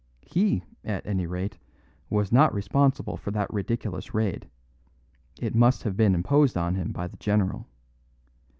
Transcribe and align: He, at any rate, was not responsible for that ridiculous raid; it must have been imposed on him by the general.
He, 0.23 0.63
at 0.83 1.05
any 1.05 1.27
rate, 1.27 1.59
was 2.09 2.31
not 2.31 2.55
responsible 2.55 3.17
for 3.17 3.29
that 3.29 3.53
ridiculous 3.53 4.15
raid; 4.15 4.49
it 5.39 5.53
must 5.53 5.83
have 5.83 5.95
been 5.95 6.15
imposed 6.15 6.57
on 6.57 6.73
him 6.73 6.91
by 6.91 7.05
the 7.07 7.17
general. 7.17 7.67